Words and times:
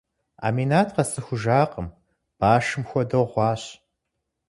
Аминат 0.45 0.89
къэсцӏыхужакъым, 0.95 1.87
башым 2.39 2.83
хуэдэу 2.89 3.25
гъуащ. 3.31 3.63